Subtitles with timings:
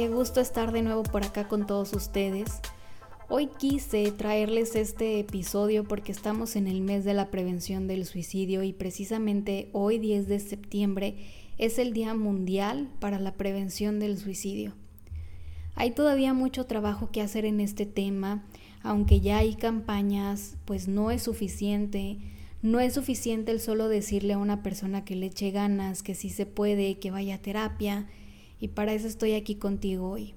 [0.00, 2.62] qué gusto estar de nuevo por acá con todos ustedes.
[3.28, 8.62] Hoy quise traerles este episodio porque estamos en el mes de la prevención del suicidio
[8.62, 11.16] y precisamente hoy 10 de septiembre
[11.58, 14.72] es el Día Mundial para la Prevención del Suicidio.
[15.74, 18.46] Hay todavía mucho trabajo que hacer en este tema,
[18.82, 22.16] aunque ya hay campañas, pues no es suficiente.
[22.62, 26.30] No es suficiente el solo decirle a una persona que le eche ganas, que sí
[26.30, 28.06] se puede, que vaya a terapia,
[28.60, 30.34] y para eso estoy aquí contigo hoy.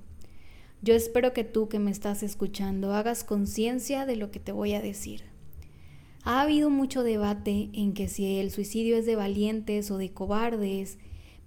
[0.82, 4.74] Yo espero que tú que me estás escuchando hagas conciencia de lo que te voy
[4.74, 5.24] a decir.
[6.24, 10.98] Ha habido mucho debate en que si el suicidio es de valientes o de cobardes,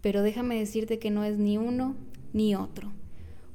[0.02, 1.96] pero déjame decirte que no es ni uno
[2.34, 2.92] ni otro.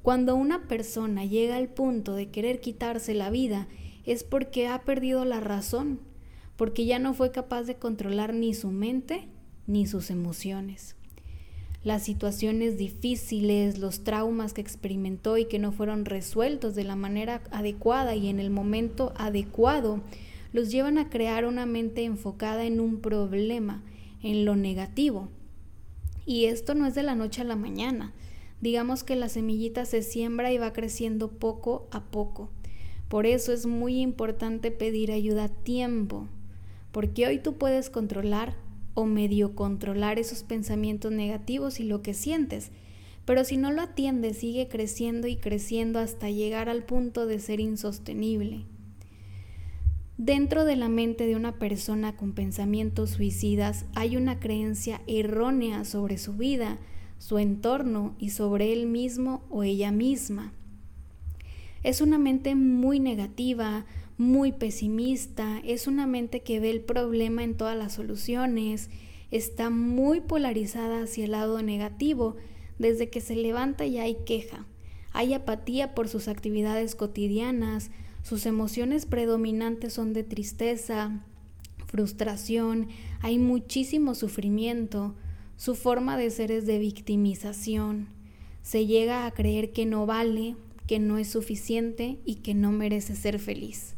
[0.01, 3.67] Cuando una persona llega al punto de querer quitarse la vida
[4.03, 5.99] es porque ha perdido la razón,
[6.57, 9.27] porque ya no fue capaz de controlar ni su mente
[9.67, 10.95] ni sus emociones
[11.83, 17.41] las situaciones difíciles, los traumas que experimentó y que no fueron resueltos de la manera
[17.51, 20.01] adecuada y en el momento adecuado,
[20.53, 23.81] los llevan a crear una mente enfocada en un problema,
[24.21, 25.29] en lo negativo.
[26.25, 28.13] Y esto no es de la noche a la mañana.
[28.61, 32.51] Digamos que la semillita se siembra y va creciendo poco a poco.
[33.07, 36.27] Por eso es muy importante pedir ayuda a tiempo,
[36.91, 38.55] porque hoy tú puedes controlar
[38.93, 42.71] o medio controlar esos pensamientos negativos y lo que sientes.
[43.25, 47.59] Pero si no lo atiendes, sigue creciendo y creciendo hasta llegar al punto de ser
[47.59, 48.65] insostenible.
[50.17, 56.17] Dentro de la mente de una persona con pensamientos suicidas hay una creencia errónea sobre
[56.17, 56.77] su vida,
[57.17, 60.53] su entorno y sobre él mismo o ella misma.
[61.83, 63.85] Es una mente muy negativa,
[64.17, 68.89] muy pesimista, es una mente que ve el problema en todas las soluciones,
[69.31, 72.35] está muy polarizada hacia el lado negativo,
[72.77, 74.65] desde que se levanta ya hay queja,
[75.13, 77.91] hay apatía por sus actividades cotidianas,
[78.23, 81.23] sus emociones predominantes son de tristeza,
[81.87, 82.89] frustración,
[83.21, 85.15] hay muchísimo sufrimiento,
[85.57, 88.07] su forma de ser es de victimización,
[88.63, 90.55] se llega a creer que no vale,
[90.87, 93.95] que no es suficiente y que no merece ser feliz.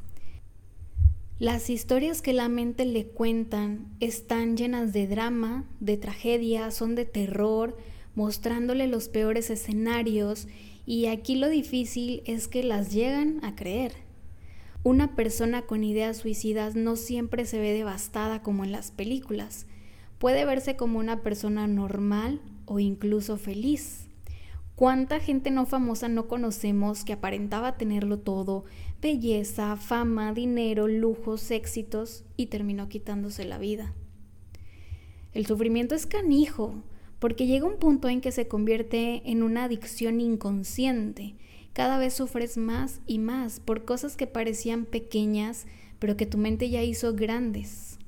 [1.39, 7.05] Las historias que la mente le cuentan están llenas de drama, de tragedia, son de
[7.05, 7.75] terror,
[8.13, 10.47] mostrándole los peores escenarios
[10.85, 13.93] y aquí lo difícil es que las llegan a creer.
[14.83, 19.65] Una persona con ideas suicidas no siempre se ve devastada como en las películas.
[20.19, 24.07] Puede verse como una persona normal o incluso feliz.
[24.75, 28.65] ¿Cuánta gente no famosa no conocemos que aparentaba tenerlo todo,
[29.01, 33.93] belleza, fama, dinero, lujos, éxitos, y terminó quitándose la vida?
[35.33, 36.83] El sufrimiento es canijo,
[37.19, 41.35] porque llega un punto en que se convierte en una adicción inconsciente.
[41.73, 45.67] Cada vez sufres más y más por cosas que parecían pequeñas,
[45.99, 47.99] pero que tu mente ya hizo grandes.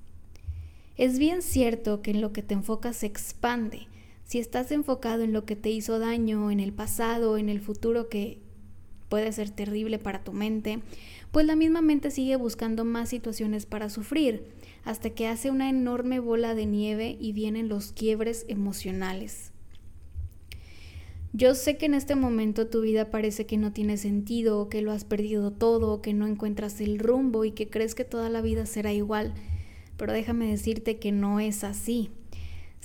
[0.97, 3.87] Es bien cierto que en lo que te enfocas se expande,
[4.25, 8.09] si estás enfocado en lo que te hizo daño, en el pasado, en el futuro
[8.09, 8.39] que
[9.07, 10.79] puede ser terrible para tu mente,
[11.31, 14.47] pues la misma mente sigue buscando más situaciones para sufrir,
[14.83, 19.51] hasta que hace una enorme bola de nieve y vienen los quiebres emocionales.
[21.33, 24.91] Yo sé que en este momento tu vida parece que no tiene sentido, que lo
[24.91, 28.65] has perdido todo, que no encuentras el rumbo y que crees que toda la vida
[28.65, 29.33] será igual,
[29.97, 32.09] pero déjame decirte que no es así.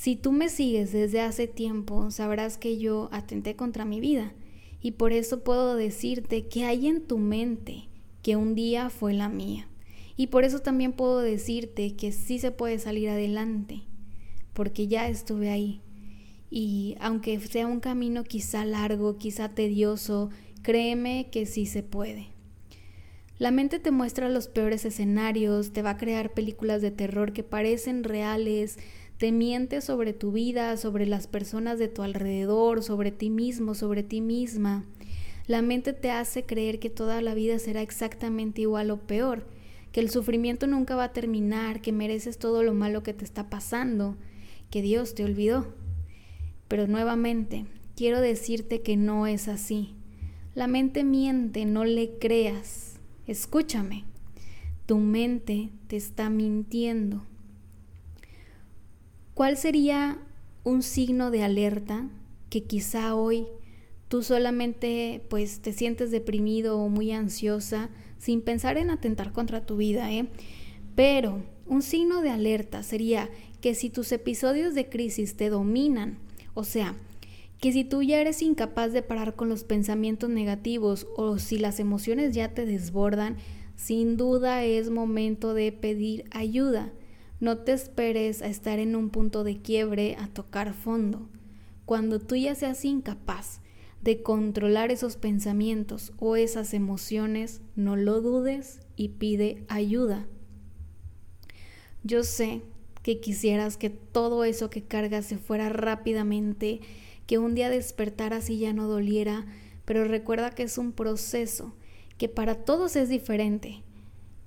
[0.00, 4.32] Si tú me sigues desde hace tiempo, sabrás que yo atenté contra mi vida
[4.80, 7.90] y por eso puedo decirte que hay en tu mente
[8.22, 9.68] que un día fue la mía.
[10.16, 13.82] Y por eso también puedo decirte que sí se puede salir adelante,
[14.54, 15.82] porque ya estuve ahí.
[16.48, 20.30] Y aunque sea un camino quizá largo, quizá tedioso,
[20.62, 22.28] créeme que sí se puede.
[23.36, 27.42] La mente te muestra los peores escenarios, te va a crear películas de terror que
[27.42, 28.78] parecen reales,
[29.20, 34.02] te miente sobre tu vida, sobre las personas de tu alrededor, sobre ti mismo, sobre
[34.02, 34.86] ti misma.
[35.46, 39.46] La mente te hace creer que toda la vida será exactamente igual o peor,
[39.92, 43.50] que el sufrimiento nunca va a terminar, que mereces todo lo malo que te está
[43.50, 44.16] pasando,
[44.70, 45.66] que Dios te olvidó.
[46.66, 49.96] Pero nuevamente, quiero decirte que no es así.
[50.54, 52.98] La mente miente, no le creas.
[53.26, 54.04] Escúchame,
[54.86, 57.26] tu mente te está mintiendo.
[59.40, 60.18] ¿Cuál sería
[60.64, 62.06] un signo de alerta
[62.50, 63.46] que quizá hoy
[64.08, 67.88] tú solamente pues te sientes deprimido o muy ansiosa
[68.18, 70.26] sin pensar en atentar contra tu vida, ¿eh?
[70.94, 73.30] Pero un signo de alerta sería
[73.62, 76.18] que si tus episodios de crisis te dominan,
[76.52, 76.94] o sea,
[77.62, 81.80] que si tú ya eres incapaz de parar con los pensamientos negativos o si las
[81.80, 83.38] emociones ya te desbordan,
[83.74, 86.92] sin duda es momento de pedir ayuda.
[87.40, 91.30] No te esperes a estar en un punto de quiebre, a tocar fondo.
[91.86, 93.62] Cuando tú ya seas incapaz
[94.02, 100.26] de controlar esos pensamientos o esas emociones, no lo dudes y pide ayuda.
[102.02, 102.62] Yo sé
[103.02, 106.80] que quisieras que todo eso que cargas se fuera rápidamente,
[107.26, 109.46] que un día despertaras y ya no doliera,
[109.86, 111.74] pero recuerda que es un proceso,
[112.18, 113.82] que para todos es diferente,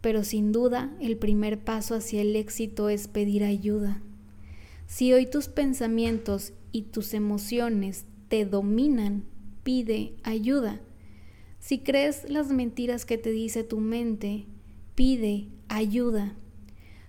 [0.04, 4.02] pero sin duda el primer paso hacia el éxito es pedir ayuda.
[4.86, 9.24] Si hoy tus pensamientos y tus emociones te dominan,
[9.64, 10.82] pide ayuda.
[11.60, 14.46] Si crees las mentiras que te dice tu mente,
[14.94, 16.36] pide ayuda.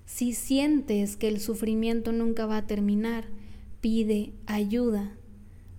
[0.06, 3.24] Si sientes que el sufrimiento nunca va a terminar,
[3.80, 5.16] pide ayuda.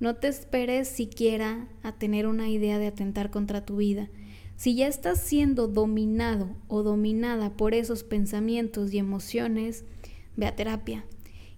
[0.01, 4.09] No te esperes siquiera a tener una idea de atentar contra tu vida.
[4.55, 9.83] Si ya estás siendo dominado o dominada por esos pensamientos y emociones,
[10.37, 11.05] ve a terapia.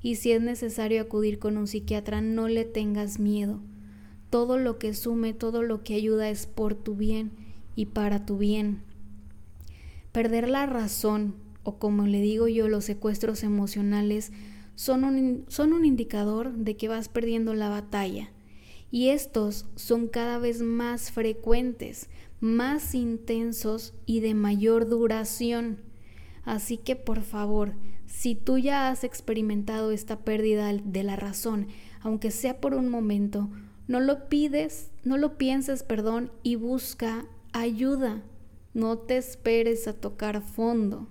[0.02, 3.60] Y si es necesario acudir con un psiquiatra, no le tengas miedo.
[4.30, 7.32] Todo lo que sume, todo lo que ayuda es por tu bien
[7.76, 8.82] y para tu bien.
[10.12, 14.32] Perder la razón, o como le digo yo, los secuestros emocionales,
[14.76, 18.32] son un, son un indicador de que vas perdiendo la batalla.
[18.90, 22.10] Y estos son cada vez más frecuentes,
[22.40, 25.80] más intensos y de mayor duración.
[26.44, 27.74] Así que por favor,
[28.06, 31.68] si tú ya has experimentado esta pérdida de la razón,
[32.02, 33.50] aunque sea por un momento,
[33.88, 38.24] no lo pides, no lo pienses, perdón, y busca ayuda.
[38.74, 41.08] No te esperes a tocar fondo.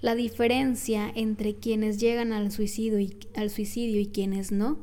[0.00, 4.78] La diferencia entre quienes llegan al suicidio y, al suicidio y quienes no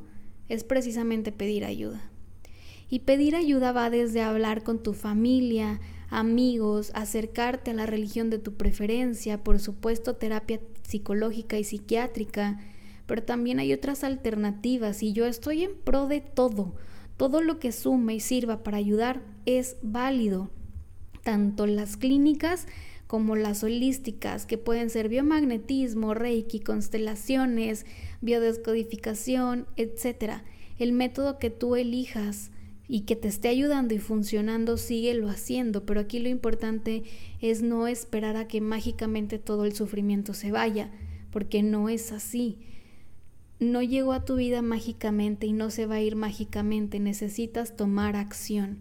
[0.49, 2.11] es precisamente pedir ayuda.
[2.89, 5.79] Y pedir ayuda va desde hablar con tu familia,
[6.09, 12.59] amigos, acercarte a la religión de tu preferencia, por supuesto terapia psicológica y psiquiátrica,
[13.05, 16.75] pero también hay otras alternativas y yo estoy en pro de todo.
[17.17, 20.49] Todo lo que sume y sirva para ayudar es válido.
[21.23, 22.67] Tanto las clínicas
[23.07, 27.85] como las holísticas, que pueden ser biomagnetismo, reiki, constelaciones,
[28.21, 30.41] biodescodificación, etc.
[30.79, 32.51] El método que tú elijas
[32.87, 37.03] y que te esté ayudando y funcionando, síguelo haciendo, pero aquí lo importante
[37.41, 40.91] es no esperar a que mágicamente todo el sufrimiento se vaya,
[41.31, 42.57] porque no es así.
[43.59, 48.15] No llegó a tu vida mágicamente y no se va a ir mágicamente, necesitas tomar
[48.15, 48.79] acción.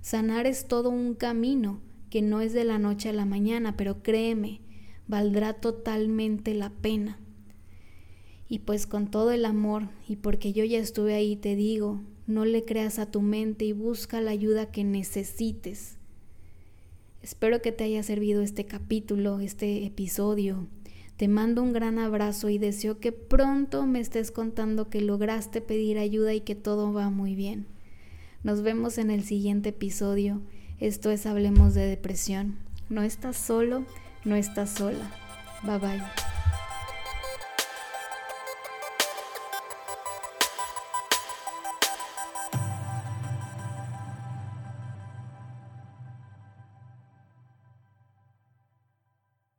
[0.00, 1.80] Sanar es todo un camino
[2.10, 4.60] que no es de la noche a la mañana, pero créeme,
[5.08, 7.18] valdrá totalmente la pena.
[8.48, 12.00] Y pues con todo el amor y porque yo ya estuve ahí, te digo,
[12.30, 15.96] no le creas a tu mente y busca la ayuda que necesites.
[17.22, 20.66] Espero que te haya servido este capítulo, este episodio.
[21.16, 25.98] Te mando un gran abrazo y deseo que pronto me estés contando que lograste pedir
[25.98, 27.66] ayuda y que todo va muy bien.
[28.42, 30.40] Nos vemos en el siguiente episodio.
[30.78, 32.56] Esto es Hablemos de Depresión.
[32.88, 33.84] No estás solo,
[34.24, 35.14] no estás sola.
[35.62, 36.29] Bye bye.